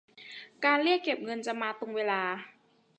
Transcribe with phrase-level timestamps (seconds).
[0.63, 2.21] การเรียกเก็บเงินจะมาตรงเวลา